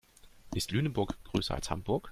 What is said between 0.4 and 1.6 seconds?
Ist Lüneburg größer